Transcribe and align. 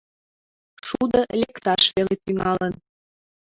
Шудо 0.87 1.19
лекташ 1.41 1.83
веле 1.95 2.15
тӱҥалын. 2.23 2.73